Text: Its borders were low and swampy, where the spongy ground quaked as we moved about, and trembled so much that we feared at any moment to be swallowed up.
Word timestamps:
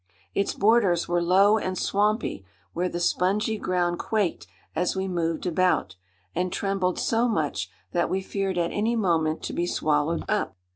Its 0.33 0.55
borders 0.55 1.07
were 1.07 1.21
low 1.21 1.59
and 1.59 1.77
swampy, 1.77 2.43
where 2.73 2.89
the 2.89 2.99
spongy 2.99 3.59
ground 3.59 3.99
quaked 3.99 4.47
as 4.75 4.95
we 4.95 5.07
moved 5.07 5.45
about, 5.45 5.95
and 6.33 6.51
trembled 6.51 6.97
so 6.97 7.27
much 7.27 7.69
that 7.91 8.09
we 8.09 8.19
feared 8.19 8.57
at 8.57 8.71
any 8.71 8.95
moment 8.95 9.43
to 9.43 9.53
be 9.53 9.67
swallowed 9.67 10.25
up. 10.27 10.57